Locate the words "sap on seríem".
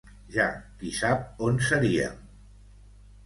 0.99-2.17